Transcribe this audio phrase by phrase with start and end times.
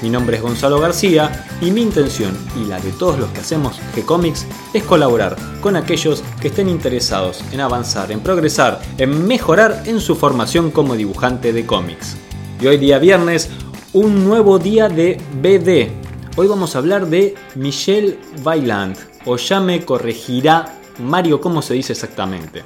[0.00, 3.80] Mi nombre es Gonzalo García y mi intención y la de todos los que hacemos
[3.96, 10.00] G-Comics es colaborar con aquellos que estén interesados en avanzar, en progresar, en mejorar en
[10.00, 12.16] su formación como dibujante de cómics.
[12.60, 13.50] Y hoy día viernes
[13.92, 15.90] un nuevo día de BD.
[16.36, 21.94] Hoy vamos a hablar de Michelle Bailand, o ya me corregirá Mario cómo se dice
[21.94, 22.62] exactamente.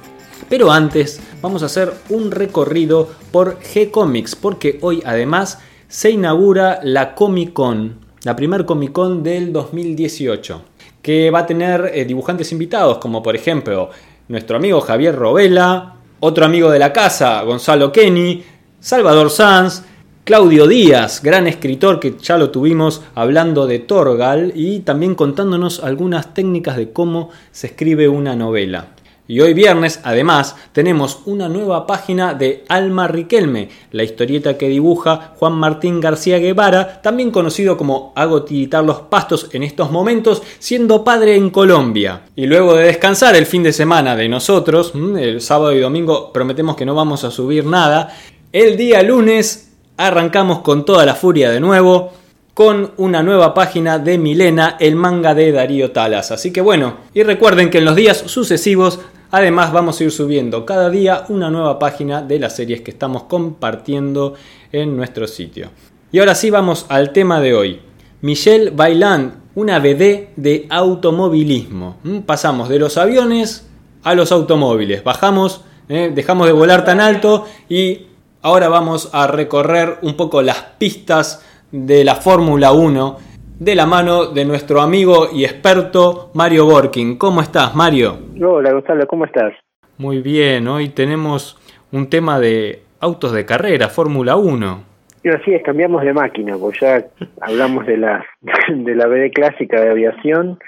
[0.49, 5.57] Pero antes vamos a hacer un recorrido por G-Comics, porque hoy además
[5.93, 10.63] se inaugura la Comic Con, la primer Comic Con del 2018,
[11.03, 13.91] que va a tener eh, dibujantes invitados, como por ejemplo
[14.27, 18.43] nuestro amigo Javier Robela, otro amigo de la casa, Gonzalo Kenny,
[18.79, 19.83] Salvador Sanz,
[20.23, 26.33] Claudio Díaz, gran escritor que ya lo tuvimos hablando de Torgal y también contándonos algunas
[26.33, 28.87] técnicas de cómo se escribe una novela.
[29.25, 35.33] Y hoy viernes, además, tenemos una nueva página de Alma Riquelme, la historieta que dibuja
[35.37, 41.05] Juan Martín García Guevara, también conocido como Hago tiritar los pastos en estos momentos, siendo
[41.05, 42.23] padre en Colombia.
[42.35, 46.33] Y luego de descansar el fin de semana de nosotros, mm, el sábado y domingo
[46.33, 48.13] prometemos que no vamos a subir nada,
[48.51, 52.11] el día lunes arrancamos con toda la furia de nuevo
[52.53, 56.31] con una nueva página de Milena, el manga de Darío Talas.
[56.31, 58.99] Así que bueno, y recuerden que en los días sucesivos
[59.33, 63.23] además vamos a ir subiendo cada día una nueva página de las series que estamos
[63.23, 64.35] compartiendo
[64.71, 65.71] en nuestro sitio.
[66.13, 67.81] Y ahora sí vamos al tema de hoy.
[68.21, 71.97] Michelle Bailan, una BD de automovilismo.
[72.03, 72.19] ¿Mm?
[72.19, 73.67] Pasamos de los aviones
[74.03, 75.03] a los automóviles.
[75.03, 76.11] Bajamos, ¿eh?
[76.15, 78.07] dejamos de volar tan alto y
[78.45, 83.17] Ahora vamos a recorrer un poco las pistas de la Fórmula 1
[83.63, 87.17] de la mano de nuestro amigo y experto Mario Borkin.
[87.17, 88.17] ¿Cómo estás, Mario?
[88.43, 89.53] Hola, Gonzalo, ¿cómo estás?
[89.97, 91.57] Muy bien, hoy tenemos
[91.93, 94.83] un tema de autos de carrera, Fórmula 1.
[95.23, 97.05] Y así es, cambiamos de máquina, pues ya
[97.39, 98.25] hablamos de la,
[98.67, 100.59] de la BD clásica de aviación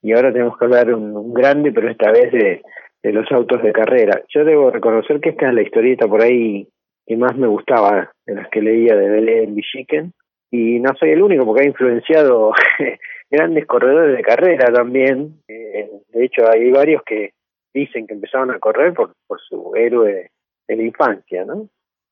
[0.00, 2.62] y ahora tenemos que hablar un, un grande, pero esta vez de,
[3.02, 4.22] de los autos de carrera.
[4.32, 6.68] Yo debo reconocer que esta es la historieta por ahí
[7.04, 10.12] que más me gustaba de las que leía de Belén Villiquen.
[10.54, 12.52] Y no soy el único porque ha influenciado
[13.30, 15.40] grandes corredores de carrera también.
[15.48, 17.32] Eh, de hecho, hay varios que
[17.74, 20.30] dicen que empezaron a correr por, por su héroe
[20.68, 21.68] de la infancia, ¿no?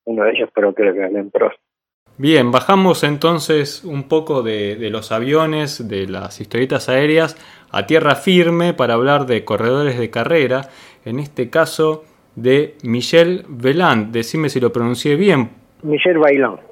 [0.06, 1.56] Uno de ellos, pero creo que es Prost.
[2.18, 7.36] Bien, bajamos entonces un poco de, de, los aviones, de las historietas aéreas,
[7.70, 10.62] a tierra firme para hablar de corredores de carrera.
[11.04, 12.02] En este caso,
[12.34, 14.12] de Michel Veland.
[14.12, 15.50] Decime si lo pronuncié bien.
[15.84, 16.71] Michel Bailán.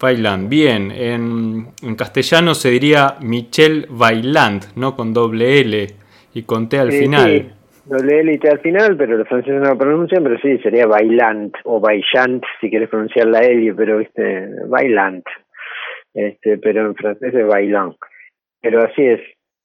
[0.00, 0.90] Bailán, bien.
[0.90, 5.86] En, en, castellano se diría Michel Bailand, no con doble L
[6.32, 7.30] y con T al sí, final.
[7.30, 7.50] Sí.
[7.84, 10.86] Doble L y T al final, pero los franceses no lo pronuncian, pero sí, sería
[10.86, 15.24] Bailant o Baillant si quieres pronunciar la L, pero viste, Bailant.
[16.14, 17.96] Este, pero en francés es Bailant.
[18.62, 19.20] Pero así es,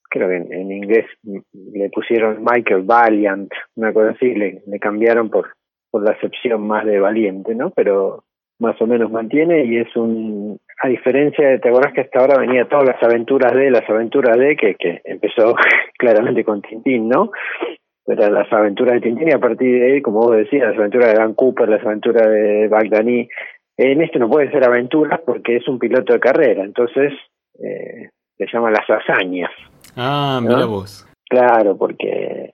[0.10, 1.06] creo que en, en, inglés
[1.54, 5.54] le pusieron Michael Valiant, una cosa así, le, le cambiaron por,
[5.92, 7.72] por la acepción más de valiente, ¿no?
[7.72, 8.26] Pero
[8.60, 12.40] más o menos mantiene y es un, a diferencia de, te acordás que hasta ahora
[12.40, 15.56] venía todas las aventuras de, las aventuras de, que, que empezó
[15.98, 17.32] claramente con Tintín, ¿no?
[18.06, 21.12] Pero las aventuras de Tintín y a partir de ahí, como vos decías, las aventuras
[21.12, 23.28] de Dan Cooper, las aventuras de Bagdani,
[23.78, 27.14] en este no puede ser aventuras porque es un piloto de carrera, entonces
[27.62, 29.52] eh, se llama las hazañas.
[29.98, 30.68] Ah, mira ¿no?
[30.70, 31.08] vos.
[31.28, 32.54] Claro, porque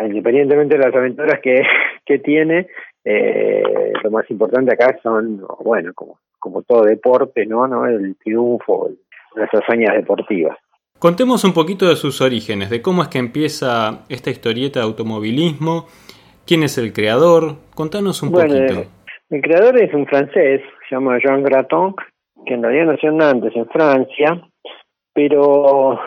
[0.00, 1.62] independientemente de las aventuras que,
[2.06, 2.66] que tiene,
[3.08, 7.68] eh, lo más importante acá son, bueno, como, como todo deporte, ¿no?
[7.68, 7.86] ¿no?
[7.86, 8.90] El triunfo,
[9.36, 10.58] las hazañas deportivas.
[10.98, 15.86] Contemos un poquito de sus orígenes, de cómo es que empieza esta historieta de automovilismo,
[16.44, 18.80] quién es el creador, contanos un bueno, poquito.
[18.80, 21.94] El, el creador es un francés, se llama Jean Graton,
[22.44, 24.42] que en realidad nació en Nantes, en Francia,
[25.12, 26.00] pero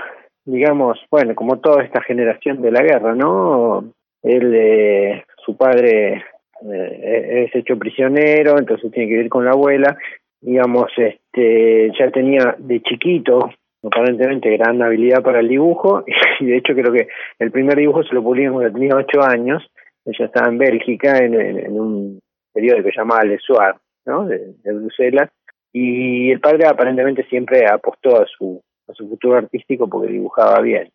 [0.43, 3.85] digamos, bueno, como toda esta generación de la guerra, ¿no?
[4.21, 6.25] Él, eh, su padre
[6.71, 9.97] eh, es hecho prisionero, entonces tiene que vivir con la abuela,
[10.41, 13.49] digamos, este, ya tenía de chiquito
[13.81, 16.03] aparentemente gran habilidad para el dibujo
[16.39, 17.07] y de hecho creo que
[17.39, 19.63] el primer dibujo se lo publican cuando tenía ocho años,
[20.05, 22.19] ella estaba en Bélgica en, un
[22.53, 23.75] periodo que se llamaba Le Soir,
[24.05, 24.25] ¿no?
[24.25, 25.29] De, de Bruselas
[25.71, 30.91] y el padre aparentemente siempre apostó a su a su futuro artístico porque dibujaba bien.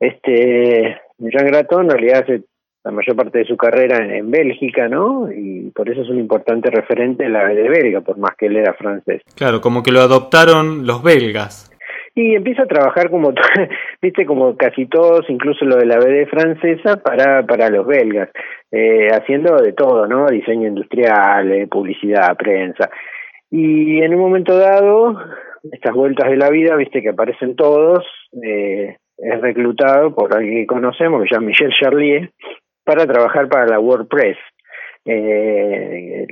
[0.00, 2.42] este Jean Graton en realidad hace
[2.86, 5.28] la mayor parte de su carrera en, Bélgica, ¿no?
[5.32, 8.56] Y por eso es un importante referente en la de belga, por más que él
[8.56, 9.22] era francés.
[9.34, 11.68] Claro, como que lo adoptaron los belgas.
[12.14, 13.34] Y empieza a trabajar como,
[14.02, 18.30] viste, como casi todos, incluso lo de la BD francesa, para, para los belgas,
[18.70, 20.26] eh, haciendo de todo, ¿no?
[20.28, 22.88] Diseño industrial, eh, publicidad, prensa.
[23.50, 25.18] Y en un momento dado,
[25.72, 28.06] estas vueltas de la vida, viste que aparecen todos,
[28.44, 32.30] eh, es reclutado por alguien que conocemos, que se llama Michel Charlier,
[32.86, 34.38] para trabajar para la WordPress,
[35.04, 36.26] eh,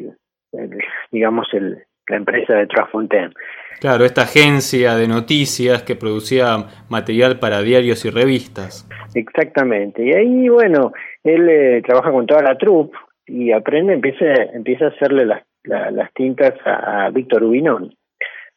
[1.11, 3.33] digamos el, la empresa de Trasfontaine.
[3.81, 8.89] Claro, esta agencia de noticias que producía material para diarios y revistas.
[9.15, 10.05] Exactamente.
[10.05, 10.93] Y ahí, bueno,
[11.25, 12.97] él eh, trabaja con toda la troupe
[13.27, 17.95] y aprende, empieza, empieza a hacerle las, las tintas a, Víctor Ubinón.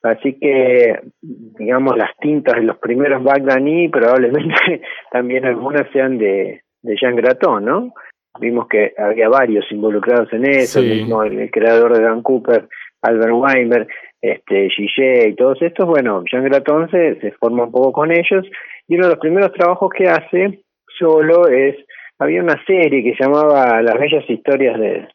[0.03, 6.95] Así que, digamos, las tintas de los primeros Bagdani probablemente también algunas sean de, de
[6.95, 7.93] Jean Graton, ¿no?
[8.39, 12.67] Vimos que había varios involucrados en eso, el mismo el, creador de Dan Cooper,
[13.01, 13.87] Albert Weimer,
[14.21, 18.45] este, Gillet y todos estos, bueno, Jean Graton se, se forma un poco con ellos.
[18.87, 20.63] Y uno de los primeros trabajos que hace
[20.99, 21.75] solo es,
[22.19, 25.07] había una serie que se llamaba Las Bellas Historias de,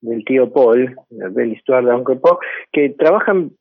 [0.00, 2.38] del tío Paul, la Belle Histoire de Uncle Paul,
[2.72, 3.52] que trabajan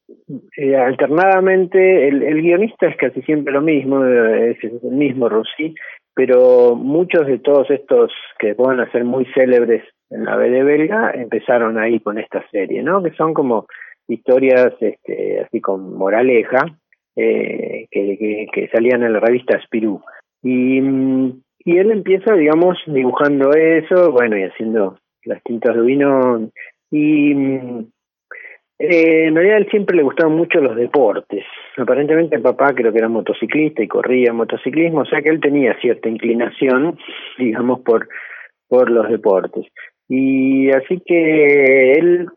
[0.58, 5.76] eh, alternadamente, el, el, guionista es casi siempre lo mismo, es el mismo Rossi,
[6.19, 11.77] pero muchos de todos estos que pueden ser muy célebres en la BD belga empezaron
[11.77, 13.01] ahí con esta serie, ¿no?
[13.01, 13.68] Que son como
[14.06, 16.77] historias este, así con moraleja
[17.16, 20.01] eh, que, que, salían en la revista Spirou.
[20.44, 26.50] Y, y él empieza, digamos, dibujando eso, bueno, y haciendo las tintas de vino.
[26.92, 27.33] Y
[28.80, 31.44] eh, en realidad a él siempre le gustaban mucho los deportes.
[31.78, 35.78] Aparentemente el papá creo que era motociclista y corría motociclismo, o sea que él tenía
[35.81, 36.98] cierta inclinación,
[37.38, 38.08] digamos, por,
[38.70, 39.66] por los deportes.
[40.08, 42.30] Y así que él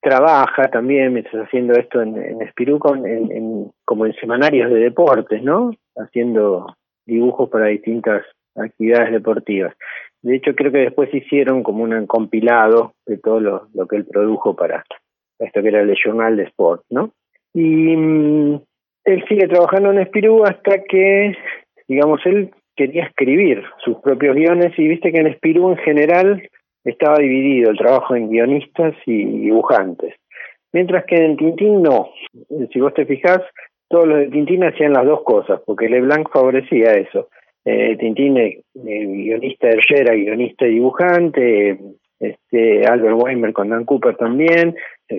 [0.00, 5.72] trabaja también, mientras haciendo esto en, en en, como en semanarios de deportes, ¿no?
[5.96, 8.24] Haciendo dibujos para distintas
[8.54, 9.74] actividades deportivas.
[10.22, 14.06] De hecho, creo que después hicieron como un compilado de todo lo, lo que él
[14.06, 14.84] produjo para,
[15.38, 17.12] esto que era el Journal de Sport, ¿no?
[17.54, 18.60] Y mm,
[19.04, 21.32] él sigue trabajando en Espirú hasta que,
[21.86, 26.42] digamos, él quería escribir sus propios guiones y viste que en Espirú en general
[26.84, 30.14] estaba dividido el trabajo en guionistas y dibujantes.
[30.72, 32.10] Mientras que en Tintín no.
[32.72, 33.40] Si vos te fijás,
[33.88, 37.28] todos los de Tintín hacían las dos cosas, porque Leblanc favorecía eso.
[37.64, 41.78] Eh, Tintín, eh, guionista de era guionista y dibujante,
[42.20, 44.74] este Albert Weimer con Dan Cooper también,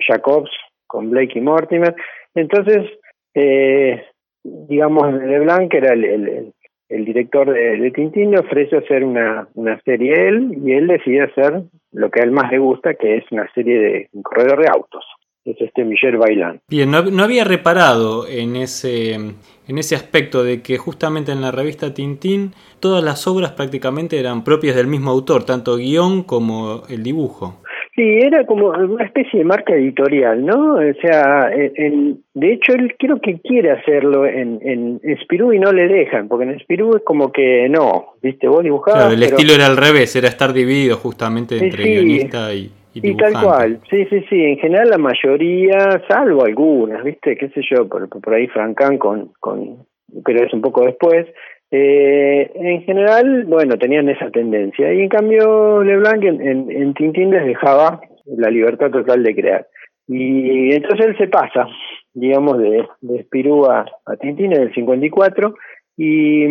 [0.06, 0.50] Jacobs
[0.86, 1.94] con Blake y Mortimer.
[2.34, 2.90] Entonces,
[3.34, 4.02] eh,
[4.42, 6.52] digamos, Leblanc era el,
[6.88, 11.62] director de, de, Tintín, le ofrece hacer una, una serie él y él decide hacer
[11.92, 14.68] lo que a él más le gusta, que es una serie de un corredor de
[14.68, 15.04] autos.
[15.44, 16.60] Es este Michel Bailan.
[16.68, 21.50] Bien, no, no, había reparado en ese, en ese aspecto de que justamente en la
[21.50, 27.02] revista Tintín todas las obras prácticamente eran propias del mismo autor, tanto guion como el
[27.02, 27.60] dibujo.
[27.96, 30.74] Sí, era como una especie de marca editorial, ¿no?
[30.74, 35.88] O sea, en, de hecho él creo que quiere hacerlo en, en, y no le
[35.88, 38.46] dejan, porque en Spirú es como que no, ¿viste?
[38.46, 39.00] Vos dibujabas.
[39.00, 43.16] Claro, el estilo era al revés, era estar dividido justamente entre guionista y, y, y
[43.16, 47.36] tal cual, sí, sí, sí, en general la mayoría, salvo algunas, ¿viste?
[47.36, 47.88] ¿Qué sé yo?
[47.88, 49.86] Por, por ahí Francan con, con,
[50.24, 51.26] pero es un poco después,
[51.70, 54.92] eh, en general, bueno, tenían esa tendencia.
[54.92, 59.66] Y en cambio, Leblanc en, en, en Tintín les dejaba la libertad total de crear.
[60.08, 61.68] Y entonces él se pasa,
[62.12, 65.54] digamos, de, de Spirú a, a Tintín en el 54
[65.96, 66.46] y,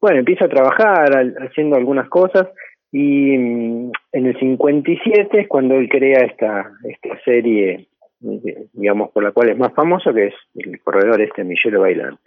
[0.00, 1.10] bueno, empieza a trabajar
[1.40, 2.46] haciendo algunas cosas
[2.96, 7.88] y en el 57 es cuando él crea esta, esta serie,
[8.20, 12.20] digamos, por la cual es más famoso, que es el corredor este Michel Bailan.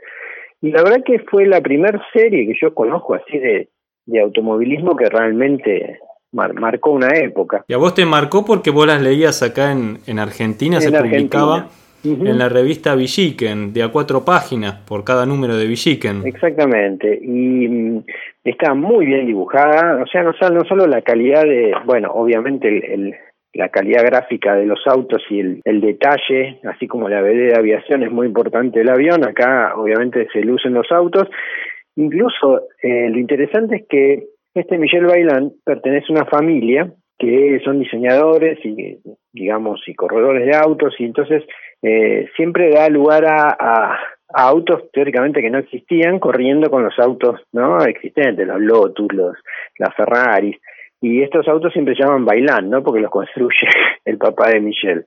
[0.60, 3.70] Y la verdad que fue la primera serie que yo conozco así de,
[4.08, 6.00] de automovilismo que realmente
[6.34, 7.64] marcó una época.
[7.70, 11.70] Y a vos te marcó porque vos las leías acá en, en Argentina, se publicaba
[12.04, 16.26] en la revista Villiquen, de a cuatro páginas por cada número de Villiquen.
[16.26, 18.04] Exactamente, y mm,
[18.44, 23.16] está muy bien dibujada, o sea, no, no solo la calidad de, bueno, obviamente el,
[23.54, 27.56] la calidad gráfica de los autos y el, el detalle, así como la BD de
[27.58, 31.28] aviación es muy importante el avión, acá obviamente se lucen los autos.
[31.96, 37.80] Incluso eh, lo interesante es que este Michel Bailan pertenece a una familia que son
[37.80, 39.00] diseñadores y
[39.34, 41.44] digamos y corredores de autos y entonces
[41.82, 47.80] eh, siempre da lugar a, autos teóricamente que no existían corriendo con los autos no
[47.86, 49.38] existentes, los Lotus, los,
[49.80, 50.58] las Ferraris.
[51.00, 52.84] Y estos autos siempre se llaman Bailan, ¿no?
[52.84, 53.68] Porque los construye
[54.06, 55.06] el papá de Michelle.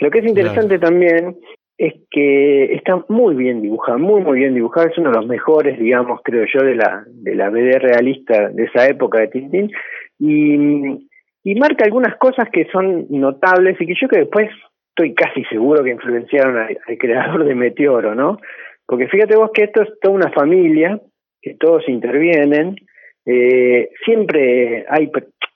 [0.00, 1.36] Lo que es interesante también
[1.80, 5.78] es que está muy bien dibujado, muy muy bien dibujado, es uno de los mejores,
[5.78, 9.70] digamos, creo yo, de la de la BD realista de esa época de Tintín
[10.18, 11.08] y,
[11.42, 14.50] y marca algunas cosas que son notables y que yo que después
[14.90, 18.38] estoy casi seguro que influenciaron al, creador de Meteoro, ¿no?
[18.86, 21.00] Porque fíjate vos que esto es toda una familia,
[21.40, 22.76] que todos intervienen,
[23.24, 25.10] eh, siempre hay,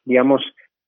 [0.04, 0.42] digamos,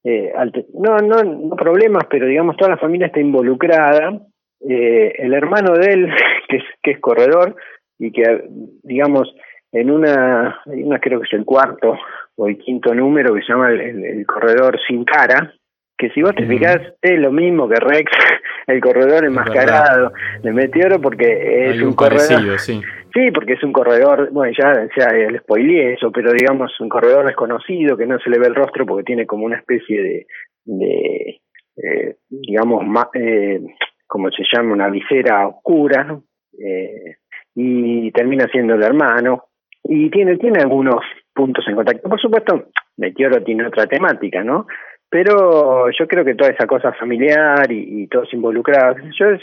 [0.05, 0.33] eh,
[0.75, 4.21] no, no, no problemas, pero digamos toda la familia está involucrada
[4.61, 6.09] eh, el hermano de él,
[6.49, 7.57] que es, que es corredor
[7.99, 8.45] y que,
[8.83, 9.35] digamos,
[9.73, 11.99] en una, una creo que es el cuarto
[12.37, 15.53] o el quinto número que se llama el, corredor sin cara,
[15.99, 18.11] que si vos te fijas es lo mismo que Rex,
[18.67, 20.13] el corredor enmascarado
[20.43, 22.59] de Meteoro, porque es un corredor.
[22.59, 22.81] Sí.
[23.15, 23.31] sí.
[23.33, 27.97] porque es un corredor, bueno, ya, ya el spoileé eso, pero digamos un corredor desconocido
[27.97, 30.27] que no se le ve el rostro porque tiene como una especie de,
[30.65, 31.41] de
[31.77, 32.85] eh, digamos,
[33.15, 33.61] eh,
[34.07, 36.19] como se llama, una visera oscura,
[36.59, 37.17] eh,
[37.55, 39.45] y termina siendo el hermano,
[39.85, 41.03] y tiene, tiene algunos
[41.35, 42.09] puntos en contacto.
[42.09, 44.67] Por supuesto, Meteoro tiene otra temática, ¿no?
[45.09, 49.43] Pero yo creo que toda esa cosa familiar y, todos involucrados, yo es,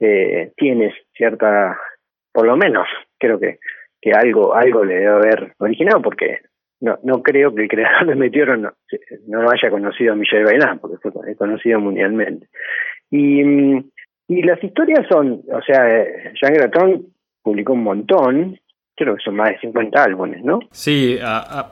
[0.00, 1.78] eh, tienes cierta,
[2.32, 2.86] por lo menos,
[3.18, 3.58] creo que,
[4.00, 6.40] que algo, algo le debe haber originado, porque
[6.80, 8.72] no, no creo que el creador de Meteoro no,
[9.26, 12.48] no haya conocido a Michel Bailán, porque fue conocido mundialmente.
[13.10, 13.42] Y,
[14.28, 16.04] y las historias son, o sea,
[16.40, 17.06] Jean Graton
[17.42, 18.60] publicó un montón,
[18.94, 20.60] creo que son más de 50 álbumes, ¿no?
[20.70, 21.18] Sí,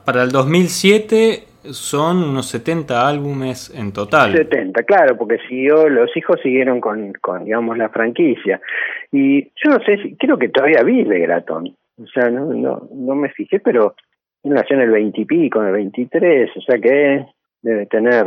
[0.04, 4.32] para el 2007 son unos 70 álbumes en total.
[4.32, 8.60] 70, claro, porque siguió, los hijos siguieron con, con, digamos, la franquicia.
[9.12, 11.76] Y yo no sé, si, creo que todavía vive Gratón.
[11.98, 13.94] O sea, no, no, no me fijé, pero
[14.44, 17.26] nació en el 20 y pico, en el 23, o sea que
[17.62, 18.26] debe tener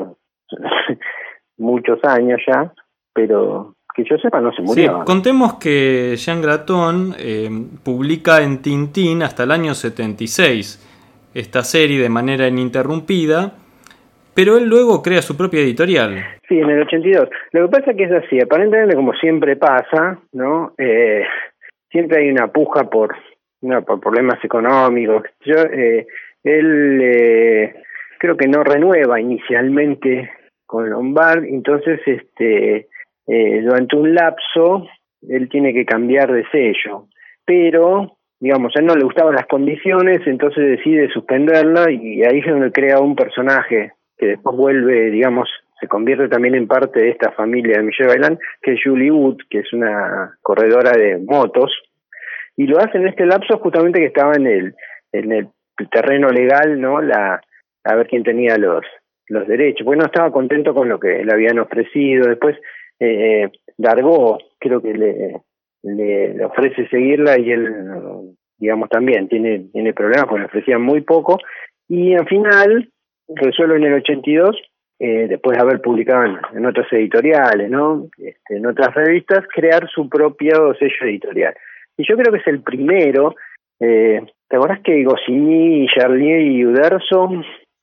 [1.57, 2.73] muchos años ya,
[3.13, 5.03] pero que yo sepa no se murió.
[5.05, 7.49] contemos que Jean Graton eh,
[7.83, 10.88] publica en Tintín hasta el año 76
[11.33, 13.53] esta serie de manera ininterrumpida,
[14.33, 16.23] pero él luego crea su propia editorial.
[16.47, 17.29] Sí, en el 82.
[17.51, 20.73] Lo que pasa es que es así, aparentemente como siempre pasa, ¿no?
[20.77, 21.23] Eh,
[21.91, 23.15] siempre hay una puja por,
[23.61, 25.23] no, por problemas económicos.
[25.45, 26.07] Yo, eh,
[26.43, 27.75] él eh,
[28.19, 30.31] creo que no renueva inicialmente
[30.65, 32.87] con Lombard, entonces este
[33.27, 34.87] eh, durante un lapso
[35.27, 37.07] él tiene que cambiar de sello,
[37.45, 42.47] pero digamos, a él no le gustaban las condiciones, entonces decide suspenderla y ahí es
[42.47, 47.31] donde crea un personaje que después vuelve, digamos, se convierte también en parte de esta
[47.31, 51.71] familia de Michelle Bailan, que es Julie Wood, que es una corredora de motos,
[52.57, 54.75] y lo hace en este lapso justamente que estaba en el,
[55.13, 55.47] en el
[55.89, 57.01] terreno legal, ¿no?
[57.01, 57.39] La,
[57.85, 58.83] a ver quién tenía los,
[59.27, 62.57] los derechos, porque no estaba contento con lo que le habían ofrecido, después
[62.99, 65.37] eh, Dargo creo que le,
[65.83, 71.37] le, ofrece seguirla y él, digamos, también tiene, tiene problemas porque le ofrecían muy poco.
[71.87, 72.89] Y al final
[73.27, 74.55] resuelve en el 82,
[74.99, 78.07] eh, después de haber publicado en, otras editoriales, ¿no?
[78.17, 81.55] Este, en otras revistas, crear su propio sello editorial.
[81.97, 83.35] Y yo creo que es el primero.
[83.79, 87.29] Eh, ¿Te acordás que Goscinny, Charlier y Uderzo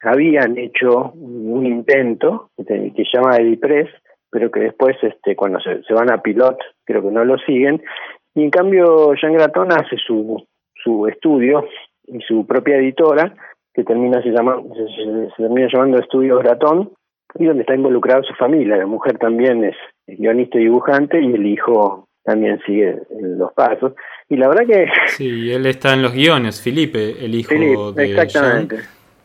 [0.02, 3.88] habían hecho un intento que, que se llama Edipress,
[4.30, 7.82] pero que después, este, cuando se, se van a Pilot, creo que no lo siguen.
[8.34, 11.64] Y en cambio, Jean Graton hace su, su estudio
[12.06, 13.34] y su propia editora,
[13.74, 16.92] que termina se, llama, se, termina llamando Estudios Gratón,
[17.38, 18.76] y donde está involucrada su familia.
[18.76, 23.92] La mujer también es guionista y dibujante, y el hijo también sigue los pasos.
[24.28, 24.86] Y la verdad que...
[25.08, 28.76] Sí, él está en los guiones, Felipe, el hijo de Exactamente.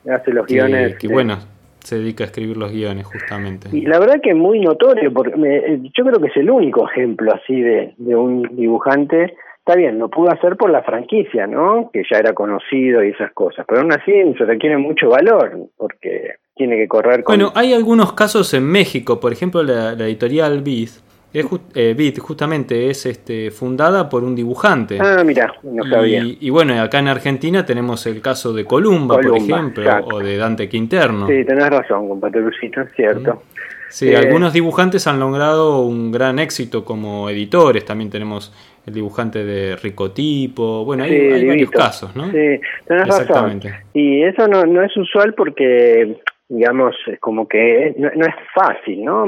[0.09, 0.97] Hace los guiones.
[0.97, 1.37] Que bueno,
[1.83, 3.69] se dedica a escribir los guiones justamente.
[3.71, 7.33] Y la verdad que es muy notorio, porque yo creo que es el único ejemplo
[7.33, 9.35] así de, de un dibujante.
[9.59, 11.91] Está bien, lo pudo hacer por la franquicia, ¿no?
[11.93, 16.35] Que ya era conocido y esas cosas, pero aún así se requiere mucho valor, porque
[16.55, 17.35] tiene que correr con...
[17.35, 21.45] Bueno, hay algunos casos en México, por ejemplo la, editorial Biz, es
[21.75, 24.97] eh, justamente es este, fundada por un dibujante.
[24.99, 26.23] Ah, mira, no sabía.
[26.23, 30.67] Y, bueno, acá en Argentina tenemos el caso de Columba, por ejemplo, o de Dante
[30.67, 31.27] Quinterno.
[31.27, 33.43] Sí, tenés razón, compadre Lucito, es cierto.
[33.89, 37.83] Sí, eh, algunos dibujantes han logrado un gran éxito como editores.
[37.83, 38.53] También tenemos
[38.85, 40.85] el dibujante de Ricotipo.
[40.85, 42.31] Bueno, hay, hay varios casos, ¿no?
[42.31, 43.61] Sí, tenés razón.
[43.93, 46.17] Y eso no, no es usual porque
[46.51, 49.25] digamos, es como que no, es fácil, ¿no?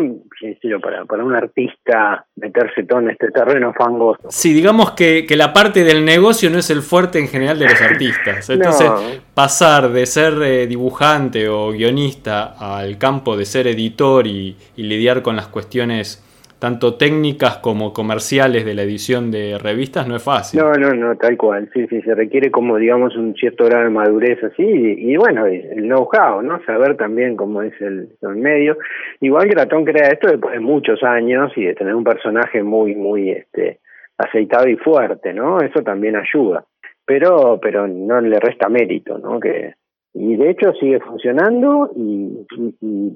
[0.82, 4.30] Para, para un artista meterse todo en este terreno fangoso.
[4.30, 7.70] Sí, digamos que, que la parte del negocio no es el fuerte en general de
[7.70, 8.50] los artistas.
[8.50, 8.92] Entonces,
[9.34, 15.38] pasar de ser eh, dibujante o guionista al campo de ser editor y lidiar con
[15.38, 16.22] las cuestiones
[16.63, 20.62] tanto técnicas como comerciales de la edición de revistas no es fácil.
[20.62, 21.70] No, no, no, tal cual.
[21.74, 25.89] Sí, sí, se requiere como, digamos, un cierto grado de madurez así y, bueno, el
[25.89, 26.63] know-how, ¿no?
[26.65, 28.77] Saber también cómo es el, medio.
[29.20, 33.32] Igual Gratón crea esto después de muchos años y de tener un personaje muy, muy
[33.32, 33.82] este
[34.17, 35.60] aceitado y fuerte, ¿no?
[35.60, 36.63] Eso también ayuda.
[37.05, 39.38] Pero, pero no le resta mérito, ¿no?
[39.38, 39.74] Que,
[40.13, 42.29] y de hecho sigue funcionando y,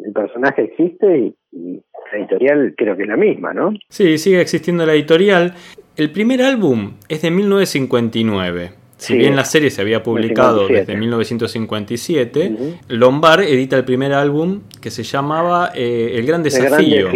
[0.06, 3.74] el personaje existe y, la editorial creo que es la misma, ¿no?
[3.90, 5.54] Sí, sigue existiendo la editorial.
[5.98, 8.72] El primer álbum es de 1959.
[8.96, 12.56] Si bien la serie se había publicado desde 1957,
[12.88, 17.10] Lombard edita el primer álbum que se llamaba eh, El Gran Desafío.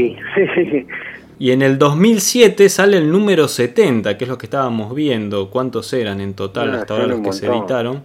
[1.39, 5.91] y en el 2007 sale el número 70, que es lo que estábamos viendo, cuántos
[5.93, 8.03] eran en total ah, hasta ahora los que se editaron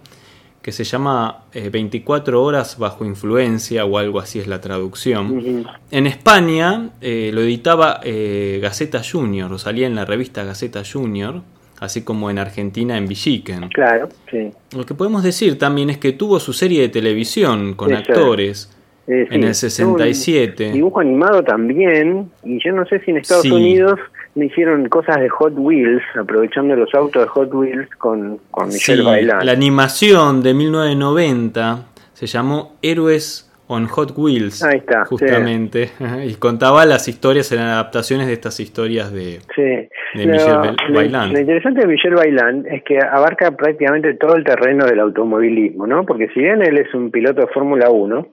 [0.67, 5.65] que se llama 24 eh, horas bajo influencia o algo así es la traducción.
[5.91, 11.35] En España eh, lo editaba eh, Gaceta Junior, o salía en la revista Gaceta Junior,
[11.79, 13.69] así como en Argentina en Villiquen.
[13.69, 14.51] Claro, sí.
[14.75, 18.69] Lo que podemos decir también es que tuvo su serie de televisión con actores.
[19.07, 20.73] en el 67.
[20.73, 24.01] Dibujo animado también, y yo no sé si en Estados Unidos
[24.37, 29.03] me hicieron cosas de Hot Wheels, aprovechando los autos de Hot Wheels con, con Michelle
[29.03, 34.63] sí, La animación de 1990 se llamó Héroes on Hot Wheels.
[34.63, 35.05] Ahí está.
[35.05, 35.89] Justamente.
[36.25, 41.33] Y contaba las historias, eran adaptaciones de estas historias de, de Michelle Bailand.
[41.33, 46.05] Lo, interesante de Michelle Bailand es que abarca prácticamente todo el terreno del automovilismo, ¿no?
[46.05, 48.27] Porque si bien él es un piloto de Fórmula 1,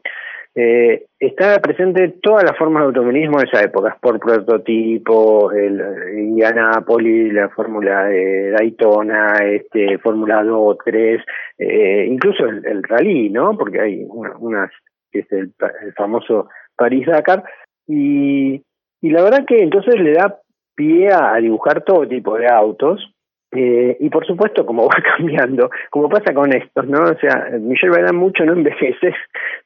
[0.57, 5.83] eh, está presente todas las formas de automovilismo de esa época, por prototipo, el
[6.17, 11.21] Indianapolis, la Fórmula de Daytona, este, Fórmula 2, 3,
[11.59, 13.57] eh, incluso el, rally, ¿no?
[13.59, 14.71] Porque hay unas,
[15.11, 15.53] que es el,
[15.97, 17.43] famoso París-Dakar,
[17.89, 18.63] y,
[19.01, 20.39] y la verdad que entonces le da
[20.77, 23.14] pie a dibujar todo tipo de autos,
[23.55, 27.03] eh, y por supuesto, como va cambiando, como pasa con estos, ¿no?
[27.03, 29.15] O sea, Michelle Bailan mucho no envejece,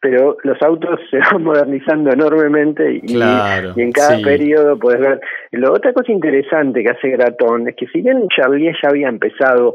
[0.01, 5.21] pero los autos se van modernizando enormemente y, y en cada periodo puedes ver.
[5.53, 9.75] La otra cosa interesante que hace Gratón es que si bien Charlier ya había empezado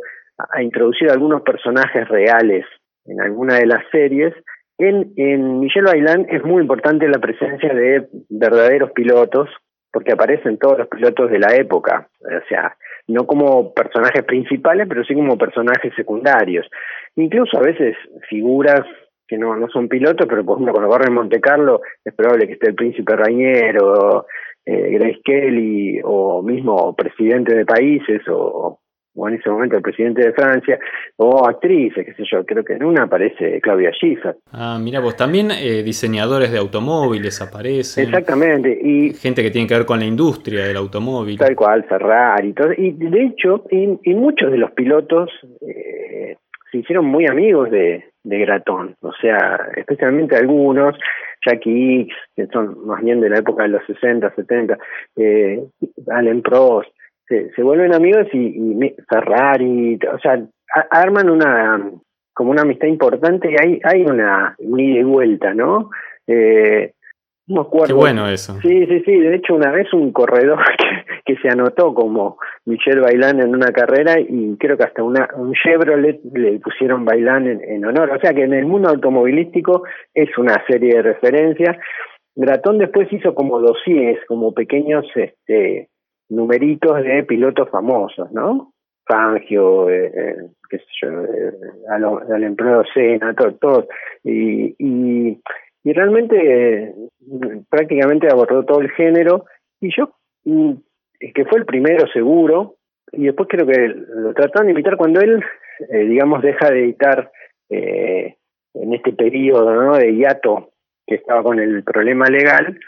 [0.51, 2.65] a introducir algunos personajes reales
[3.05, 4.33] en alguna de las series,
[4.77, 9.49] en, en Michelle Bailan es muy importante la presencia de verdaderos pilotos,
[9.93, 12.09] porque aparecen todos los pilotos de la época.
[12.19, 12.75] O sea,
[13.07, 16.67] no como personajes principales, pero sí como personajes secundarios.
[17.15, 17.95] Incluso a veces
[18.27, 18.81] figuras
[19.27, 22.47] que no, no son pilotos, pero por ejemplo cuando corren en Monte Carlo es probable
[22.47, 24.25] que esté el príncipe Rainier o
[24.65, 28.79] eh, Grace Kelly o mismo presidente de países o
[29.15, 30.79] o en ese momento el presidente de Francia,
[31.17, 34.37] o actrices, qué sé yo, creo que en una aparece Claudia Schiffer.
[34.51, 38.05] Ah, mira vos, también eh, diseñadores de automóviles aparecen.
[38.05, 38.77] Exactamente.
[38.81, 41.37] y Gente que tiene que ver con la industria del automóvil.
[41.37, 42.73] Tal cual, Ferrari y todo.
[42.75, 45.29] Y de hecho, y, muchos de los pilotos
[45.61, 46.37] eh,
[46.71, 50.95] se hicieron muy amigos de, de Gratón, o sea, especialmente algunos,
[51.45, 54.77] Jackie X, que son más bien de la época de los 60, 70,
[55.17, 55.61] eh,
[56.09, 56.89] Allen Prost,
[57.55, 60.41] se, vuelven amigos y, Ferrari, o sea,
[60.91, 61.91] arman una
[62.33, 65.91] como una amistad importante y hay, hay una, ida y vuelta, ¿no?
[66.27, 66.93] Eh,
[67.47, 67.87] no acuerdo.
[67.87, 68.57] Qué bueno eso.
[68.61, 69.19] Sí, sí, sí.
[69.19, 70.59] De hecho, una vez un corredor
[71.25, 75.53] que, se anotó como Michelle Bailán en una carrera y creo que hasta una, un
[75.53, 78.11] Chevrolet le pusieron Bailán en, honor.
[78.11, 81.77] O sea que en el mundo automovilístico es una serie de referencias.
[82.35, 85.89] Gratón después hizo como dossiers, como pequeños este,
[86.29, 88.73] numeritos de pilotos famosos, ¿no?
[89.05, 90.35] Fangio, eh, eh,
[90.69, 91.53] qué sé yo, eh,
[91.89, 93.87] al, empleado Sena, todo, todo.
[94.23, 95.41] Y, y,
[95.83, 96.93] y realmente
[97.69, 99.45] prácticamente abordó todo el género
[99.81, 100.73] y yo, mm,
[101.33, 102.75] que fue el primero seguro,
[103.11, 105.43] y después creo que lo trataron de invitar cuando él,
[105.89, 107.31] digamos, deja de editar
[107.69, 109.97] en este periodo ¿no?
[109.97, 110.71] de hiato
[111.05, 112.79] que estaba con el problema legal,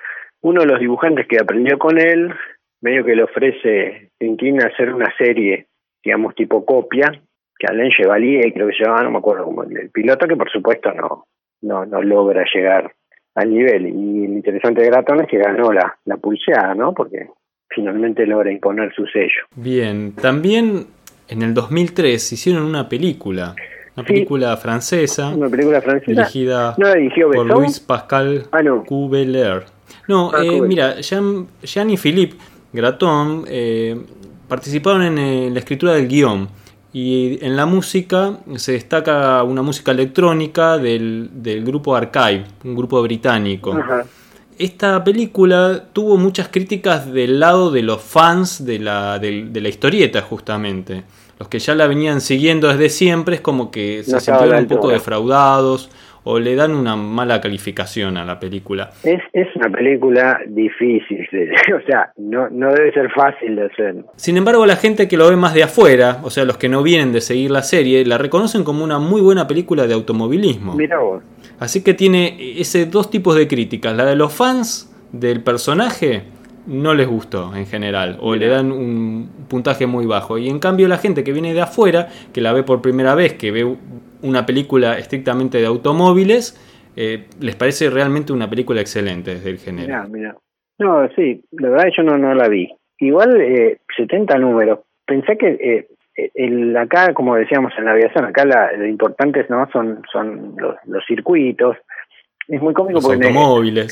[0.42, 2.34] uno de los dibujantes que aprendió con él
[2.86, 5.66] medio que le ofrece Tintín hacer una serie,
[6.04, 7.12] digamos, tipo copia,
[7.58, 10.52] que Alain Chevalier creo que se llama, no me acuerdo como el, piloto, que por
[10.52, 11.26] supuesto no,
[11.62, 12.94] no, no logra llegar
[13.34, 13.88] al nivel.
[13.88, 16.94] Y lo interesante de Gratón es que ganó la, la pulseada, ¿no?
[16.94, 17.28] Porque
[17.70, 19.48] finalmente logra imponer su sello.
[19.56, 20.86] Bien, también
[21.28, 23.56] en el 2003 hicieron una película.
[23.98, 25.36] una película francesa.
[25.36, 26.12] Una película francesa.
[26.12, 27.48] Dirigida ¿No la dirigió por?
[27.48, 28.84] Luis Pascal Ah, no.
[30.08, 32.36] No, Ah, eh, mira, Jean, Jean y Philippe
[32.76, 34.00] Graton eh,
[34.48, 36.48] participaron en eh, la escritura del guion.
[36.94, 43.02] Y en la música se destaca una música electrónica del, del grupo Archive, un grupo
[43.02, 43.78] británico.
[44.58, 50.22] Esta película tuvo muchas críticas del lado de los fans de la, de la historieta,
[50.22, 51.04] justamente.
[51.38, 54.68] Los que ya la venían siguiendo desde siempre es como que se No sintieron un
[54.68, 55.90] poco defraudados
[56.26, 58.90] o le dan una mala calificación a la película.
[59.04, 61.28] Es, es una película difícil,
[61.76, 63.96] o sea, no, no debe ser fácil de hacer.
[64.16, 66.84] Sin embargo, la gente que lo ve más de afuera, o sea, los que no
[66.84, 70.74] vienen de seguir la serie, la reconocen como una muy buena película de automovilismo.
[70.74, 71.24] Mira vos.
[71.60, 73.96] Así que tiene ese dos tipos de críticas.
[73.96, 76.24] La de los fans del personaje
[76.68, 80.38] no les gustó en general, o le dan un puntaje muy bajo.
[80.38, 83.34] Y en cambio la gente que viene de afuera, que la ve por primera vez,
[83.34, 83.76] que ve
[84.22, 86.60] una película estrictamente de automóviles,
[86.96, 89.88] eh, les parece realmente una película excelente desde el género.
[89.88, 90.36] Mira, mira.
[90.78, 92.70] No, sí, la verdad yo no, no la vi.
[93.00, 94.80] Igual eh, 70 números.
[95.06, 95.88] Pensé que eh,
[96.34, 99.70] el, acá, como decíamos en la aviación, acá la, lo importante ¿no?
[99.72, 101.78] son, son los, los circuitos.
[102.48, 103.34] Es muy cómico Los porque en el-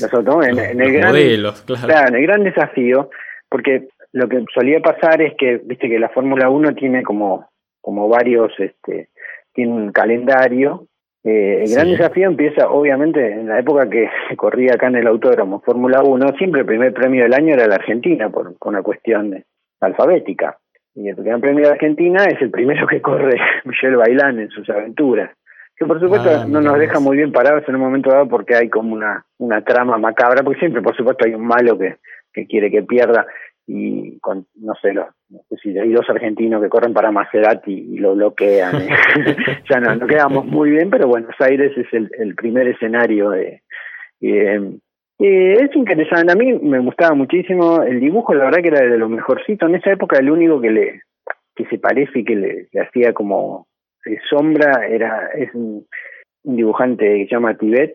[0.01, 1.87] los automóviles, los- en el los gran- modelos, claro.
[1.87, 3.09] Claro, en el gran desafío,
[3.49, 7.47] porque lo que solía pasar es que, viste que la Fórmula 1 tiene como,
[7.81, 9.09] como varios, este,
[9.53, 10.85] tiene un calendario.
[11.25, 15.07] Eh, el gran desafío empieza, obviamente, en la época que se corría acá en el
[15.07, 18.81] autódromo Fórmula 1, siempre el primer premio del año era la Argentina, por, por una
[18.83, 19.45] cuestión de-
[19.81, 20.57] alfabética.
[20.95, 23.35] Y el gran premio de Argentina es el primero que corre
[23.65, 25.31] Michel Bailán en sus aventuras.
[25.75, 28.55] Que por supuesto Ah, no nos deja muy bien parados en un momento dado porque
[28.55, 31.97] hay como una, una trama macabra, porque siempre por supuesto hay un malo que,
[32.31, 33.25] que quiere que pierda
[33.65, 37.71] y con, no sé, los, no sé si hay dos argentinos que corren para Maserati
[37.71, 38.75] y lo bloquean.
[38.81, 38.89] ¿eh?
[39.69, 43.61] ya no, no quedamos muy bien, pero Buenos Aires es el, el primer escenario de...
[44.21, 44.61] eh,
[45.19, 48.97] eh, es interesante, a mí me gustaba muchísimo el dibujo, la verdad que era de
[48.97, 49.67] lo mejorcito.
[49.67, 51.01] En esa época el único que le
[51.55, 53.67] que se parece y que le, le hacía como
[54.29, 55.85] sombra era es un,
[56.43, 57.93] dibujante que se llama Tibet,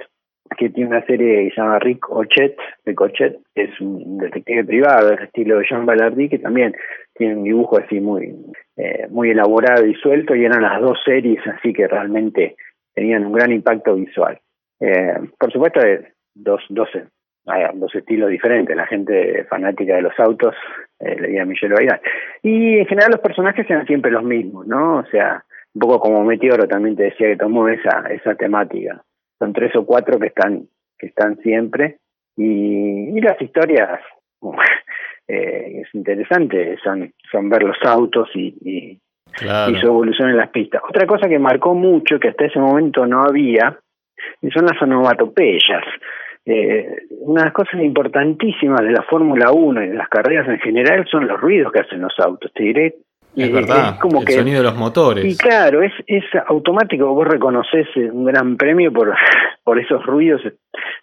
[0.57, 5.25] que tiene una serie que se llama Rick Ochet, que es un detective privado del
[5.25, 6.75] estilo de Jean Ballardy, que también
[7.14, 8.35] tiene un dibujo así muy
[8.77, 12.57] eh, muy elaborado y suelto, y eran las dos series así que realmente
[12.94, 14.40] tenían un gran impacto visual.
[14.81, 16.88] Eh, por supuesto, eh, dos, dos,
[17.75, 18.77] dos estilos diferentes.
[18.77, 20.55] La gente fanática de los autos
[21.01, 22.01] eh, leía a Michelle Bailán.
[22.42, 24.99] Y en general los personajes eran siempre los mismos, ¿no?
[24.99, 25.44] O sea,
[25.79, 29.01] un poco como Meteoro también te decía que tomó esa, esa temática.
[29.38, 30.67] Son tres o cuatro que están,
[30.99, 31.99] que están siempre.
[32.37, 34.01] Y, y las historias,
[35.29, 38.99] eh, es interesante, son, son ver los autos y, y,
[39.31, 39.71] Claro.
[39.71, 40.83] y su evolución en las pistas.
[40.88, 43.79] Otra cosa que marcó mucho, que hasta ese momento no había,
[44.53, 45.85] son las onomatopeyas.
[46.47, 50.59] Eh, una de las cosas importantísimas de la Fórmula 1 y de las carreras en
[50.59, 52.95] general son los ruidos que hacen los autos, te diré.
[53.37, 55.25] Es Eh, verdad, es como el que sonido de los motores.
[55.25, 59.14] y claro, es, es automático, vos reconoces eh, un gran premio por,
[59.64, 60.41] por esos ruidos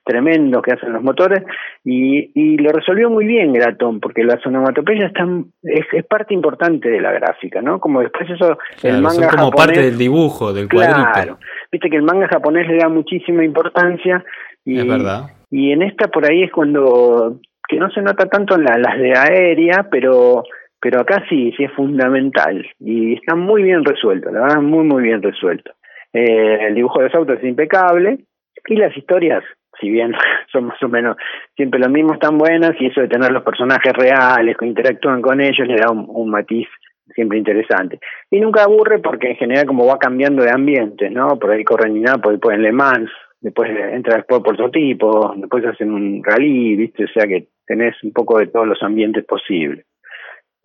[0.03, 1.43] tremendos que hacen los motores
[1.83, 6.89] y, y lo resolvió muy bien Gratón, porque las onomatopeyas están, es, es parte importante
[6.89, 7.79] de la gráfica, ¿no?
[7.79, 11.09] Como después eso, Claro, el manga son como japonés, parte del dibujo, del cuadrito.
[11.13, 11.37] Claro,
[11.71, 14.23] viste que el manga japonés le da muchísima importancia
[14.63, 15.31] y, Es verdad.
[15.51, 18.97] y en esta por ahí es cuando, que no se nota tanto en la- las
[18.97, 20.43] de aérea, pero
[20.79, 25.03] pero acá sí, sí es fundamental y está muy bien resuelto, la verdad, muy, muy
[25.03, 25.71] bien resuelto.
[26.13, 28.19] Eh, el dibujo de los autos es impecable
[28.67, 29.43] y las historias,
[29.79, 30.13] si bien
[30.51, 31.17] son más o menos
[31.55, 35.41] siempre lo mismo, están buenas y eso de tener los personajes reales que interactúan con
[35.41, 36.67] ellos le da un, matiz
[37.13, 37.99] siempre interesante.
[38.31, 41.37] Y nunca aburre porque en general como va cambiando de ambientes, ¿no?
[41.37, 43.11] Por ahí corren Nápoles, después en Le Mans,
[43.41, 47.05] después entra después por prototipo, después hacen un rally, ¿viste?
[47.05, 49.85] O sea que tenés un poco de todos los ambientes posibles.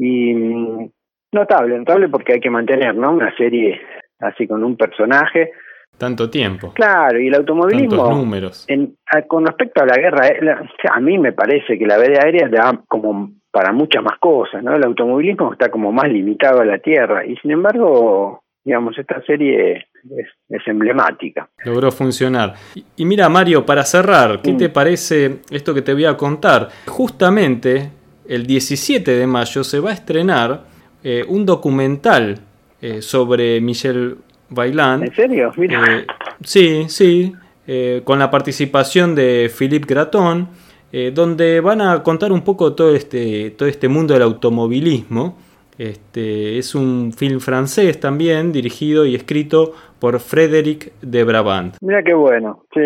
[0.02, 0.90] Y mm,
[1.32, 3.12] notable, notable porque hay que mantener, ¿no?
[3.12, 3.80] Una serie
[4.18, 5.50] así con un personaje.
[5.98, 6.72] Tanto tiempo.
[6.72, 8.64] Claro, y el automovilismo, Tantos números.
[8.68, 11.98] en, a- con respecto a la guerra, eh, la- a mí me parece que la
[11.98, 14.74] veda aérea da como para muchas más cosas, ¿no?
[14.74, 19.72] El automovilismo está como más limitado a la tierra y sin embargo, digamos, esta serie
[20.16, 21.48] es, es emblemática.
[21.66, 22.54] Logró funcionar.
[22.74, 24.56] Y, y mira, Mario, para cerrar, ¿qué Mm.
[24.56, 26.68] te parece esto que te voy a contar?
[26.86, 27.90] Justamente
[28.30, 30.62] el 17 de mayo se va a estrenar
[31.02, 32.38] eh, un documental
[32.80, 35.02] eh, sobre Michel Bailán.
[35.02, 35.52] ¿En serio?
[35.56, 35.82] Mira.
[35.84, 36.06] Eh,
[36.44, 37.34] sí, sí,
[37.66, 40.48] eh, con la participación de Philippe Graton,
[40.92, 45.36] eh, donde van a contar un poco todo este, todo este mundo del automovilismo.
[45.76, 51.76] Este, es un film francés también, dirigido y escrito por Frédéric de Brabant.
[51.80, 52.80] Mira qué bueno, sí,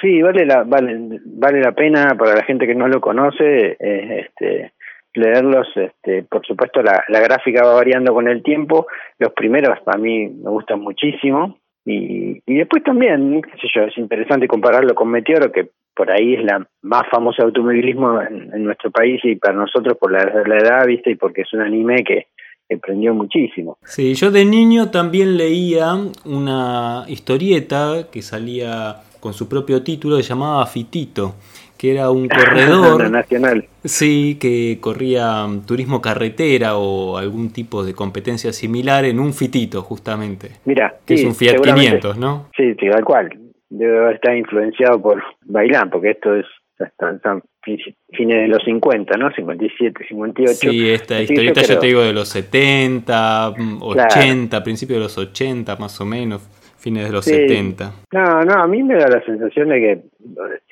[0.00, 4.26] sí, vale la, vale, vale la pena para la gente que no lo conoce, eh,
[4.26, 4.72] este,
[5.14, 8.86] leerlos, este, por supuesto la, la gráfica va variando con el tiempo,
[9.18, 13.96] los primeros a mí me gustan muchísimo, y, y después también, qué sé yo, es
[13.96, 19.20] interesante compararlo con Meteoro, que por ahí es la más famosa automovilismo en, nuestro país
[19.24, 22.26] y para nosotros por la, la edad, viste, y porque es un anime que,
[22.68, 23.78] emprendió muchísimo.
[23.82, 25.94] Sí, yo de niño también leía
[26.24, 31.34] una historieta que salía con su propio título, se llamaba Fitito,
[31.78, 33.64] que era un corredor nacional.
[33.84, 40.50] Sí, que corría turismo carretera o algún tipo de competencia similar en un Fitito, justamente.
[40.64, 42.48] Mira, que es un Fiat 500, ¿no?
[42.56, 43.30] Sí, sí, tal cual.
[43.70, 46.46] Debe estar influenciado por Bailán, porque esto es
[46.84, 49.30] están, fines de los 50, ¿no?
[49.32, 50.52] 57, 58.
[50.54, 56.00] Sí, esta historieta yo, te digo de los 70, 80, principios de los 80 más
[56.00, 56.42] o menos,
[56.78, 57.92] fines de los 70.
[58.12, 60.02] No, no, a mí me da la sensación de que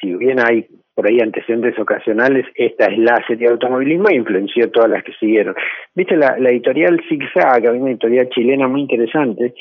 [0.01, 0.67] si bien hay
[0.97, 5.13] por ahí antecedentes ocasionales, esta es la serie de automovilismo e influenció todas las que
[5.21, 5.55] siguieron.
[5.95, 9.53] Viste, la, la editorial Zigzag, había una editorial chilena muy interesante,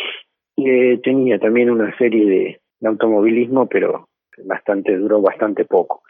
[0.56, 4.08] que tenía también una serie de, de automovilismo, pero
[4.46, 6.04] bastante duró bastante poco.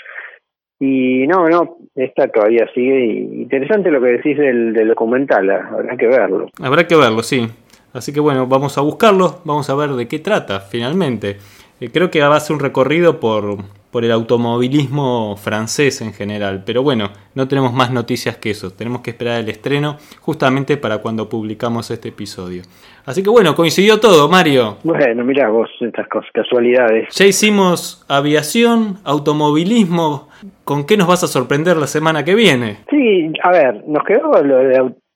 [0.80, 3.06] Y no, no, esta todavía sigue.
[3.06, 6.50] interesante lo que decís del, del documental, habrá que verlo.
[6.62, 7.48] Habrá que verlo, sí.
[7.94, 11.38] Así que bueno, vamos a buscarlo, vamos a ver de qué trata finalmente.
[11.80, 13.58] Eh, creo que va a ser un recorrido por,
[13.92, 16.64] por el automovilismo francés en general.
[16.66, 18.72] Pero bueno, no tenemos más noticias que eso.
[18.72, 22.64] Tenemos que esperar el estreno justamente para cuando publicamos este episodio.
[23.06, 24.78] Así que bueno, coincidió todo, Mario.
[24.84, 27.08] Bueno, mira vos, estas casualidades.
[27.16, 30.30] Ya hicimos aviación, automovilismo.
[30.64, 32.80] ¿Con qué nos vas a sorprender la semana que viene?
[32.90, 34.32] Sí, a ver, nos quedó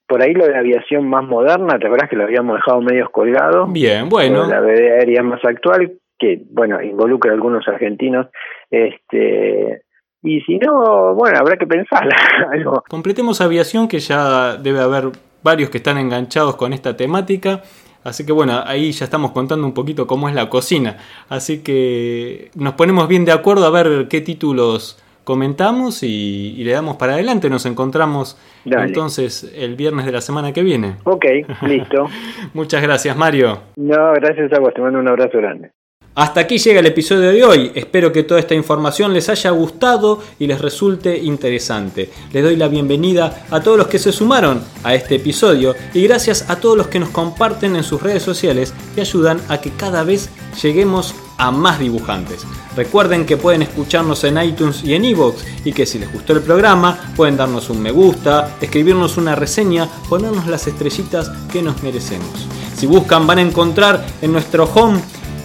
[0.10, 3.68] por ahí lo de aviación más moderna, ¿te acuerdas que lo habíamos dejado medio colgado?
[3.68, 4.48] Bien, bueno.
[4.48, 8.28] La aérea más actual, que bueno, involucra a algunos argentinos
[8.70, 9.84] este
[10.22, 12.08] y si no, bueno, habrá que pensar
[12.52, 12.84] algo.
[12.90, 15.12] Completemos aviación, que ya debe haber
[15.44, 17.62] varios que están enganchados con esta temática.
[18.04, 20.98] Así que bueno, ahí ya estamos contando un poquito cómo es la cocina.
[21.30, 26.96] Así que nos ponemos bien de acuerdo a ver qué títulos comentamos y, le damos
[26.96, 27.50] para adelante.
[27.50, 30.96] Nos encontramos entonces el viernes de la semana que viene.
[31.04, 31.26] Ok,
[31.68, 32.08] listo.
[32.54, 33.60] Muchas gracias, Mario.
[33.76, 34.74] No, gracias a vos.
[34.74, 35.72] Te mando un abrazo grande.
[36.20, 37.72] Hasta aquí llega el episodio de hoy.
[37.74, 42.10] Espero que toda esta información les haya gustado y les resulte interesante.
[42.34, 46.50] Les doy la bienvenida a todos los que se sumaron a este episodio y gracias
[46.50, 50.04] a todos los que nos comparten en sus redes sociales y ayudan a que cada
[50.04, 50.30] vez
[50.62, 52.46] lleguemos a más dibujantes.
[52.76, 56.42] Recuerden que pueden escucharnos en iTunes y en iVoox y que si les gustó el
[56.42, 62.46] programa pueden darnos un me gusta, escribirnos una reseña, ponernos las estrellitas que nos merecemos.
[62.76, 65.02] Si buscan van a encontrar en nuestro home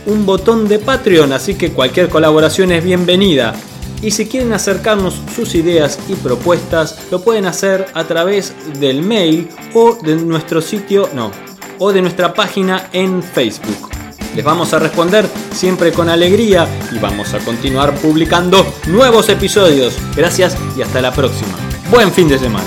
[0.07, 3.55] un botón de Patreon, así que cualquier colaboración es bienvenida.
[4.03, 9.49] Y si quieren acercarnos sus ideas y propuestas, lo pueden hacer a través del mail
[9.73, 11.31] o de nuestro sitio, no,
[11.79, 13.91] o de nuestra página en Facebook.
[14.35, 19.97] Les vamos a responder siempre con alegría y vamos a continuar publicando nuevos episodios.
[20.17, 21.57] Gracias y hasta la próxima.
[21.91, 22.67] Buen fin de semana.